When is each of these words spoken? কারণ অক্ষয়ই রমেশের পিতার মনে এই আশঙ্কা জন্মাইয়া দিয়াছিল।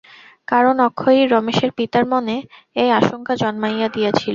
কারণ 0.47 0.75
অক্ষয়ই 0.87 1.25
রমেশের 1.27 1.71
পিতার 1.77 2.05
মনে 2.13 2.35
এই 2.75 2.89
আশঙ্কা 2.99 3.33
জন্মাইয়া 3.41 3.87
দিয়াছিল। 3.89 4.29